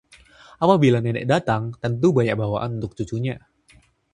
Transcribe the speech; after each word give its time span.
apabila 0.63 0.97
nenek 1.01 1.25
datang, 1.33 1.63
tentu 1.83 2.07
banyak 2.17 2.33
bawaan 2.41 2.69
untuk 2.81 2.91
cucunya 2.97 3.35